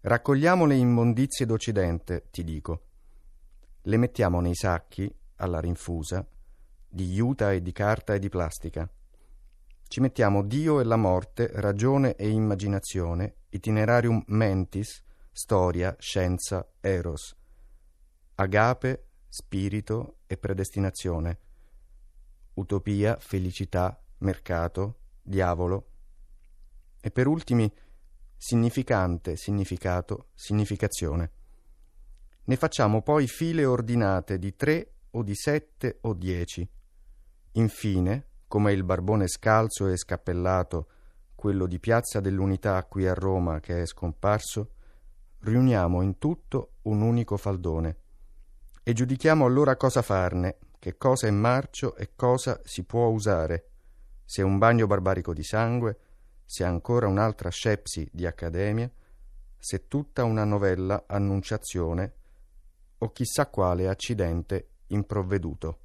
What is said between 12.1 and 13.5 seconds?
e immaginazione,